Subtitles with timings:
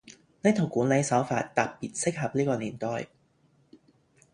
[0.41, 3.07] 呢套管理手法特別適合呢個年代